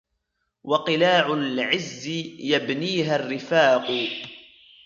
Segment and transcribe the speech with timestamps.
[0.63, 2.05] و قلاع العز
[2.39, 4.09] يبنيها الرفاق